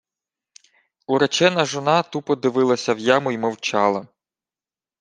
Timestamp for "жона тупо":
1.65-2.35